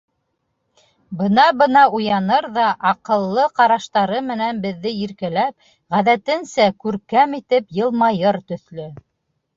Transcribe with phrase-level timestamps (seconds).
[1.19, 8.89] Бына-бына уяныр ҙа, аҡыллы ҡараштары менән беҙҙе иркәләп, ғәҙәтенсә, күркәм итеп йылмайыр төҫлө.